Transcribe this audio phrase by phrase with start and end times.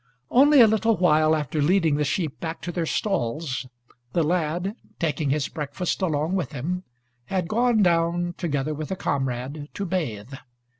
[0.31, 3.67] Only a little while after leading the sheep back to their stalls,
[4.13, 6.81] the lad, taking his breakfast along with him,
[7.25, 10.33] had gone down, together with a comrade, to bathe.